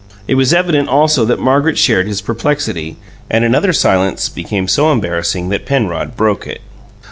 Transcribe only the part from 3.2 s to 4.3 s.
and another silence